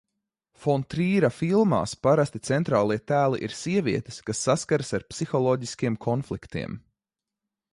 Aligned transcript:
Fon 0.61 0.83
Trīra 0.93 1.29
filmās 1.39 1.91
parasti 2.07 2.41
centrālie 2.49 2.97
tēli 3.11 3.41
ir 3.49 3.53
sievietes, 3.59 4.17
kas 4.31 4.41
saskaras 4.47 4.91
ar 4.99 5.07
psiholoģiskiem 5.13 5.99
konfliktiem. 6.07 6.79